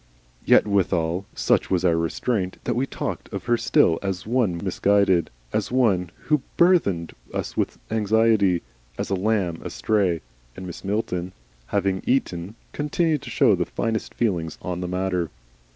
Yet 0.43 0.65
withal, 0.65 1.27
such 1.35 1.69
was 1.69 1.85
our 1.85 1.95
restraint, 1.95 2.57
that 2.63 2.75
we 2.75 2.87
talked 2.87 3.31
of 3.31 3.43
her 3.43 3.55
still 3.55 3.99
as 4.01 4.25
one 4.25 4.55
much 4.55 4.63
misguided, 4.63 5.29
as 5.53 5.71
one 5.71 6.09
who 6.21 6.41
burthened 6.57 7.13
us 7.31 7.55
with 7.55 7.77
anxiety, 7.91 8.63
as 8.97 9.11
a 9.11 9.15
lamb 9.15 9.59
astray, 9.63 10.21
and 10.57 10.65
Mrs. 10.65 10.85
Milton 10.85 11.33
having 11.67 12.01
eaten, 12.07 12.55
continued 12.73 13.21
to 13.21 13.29
show 13.29 13.53
the 13.53 13.63
finest 13.63 14.15
feelings 14.15 14.57
on 14.63 14.81
the 14.81 14.87
matter. 14.87 15.29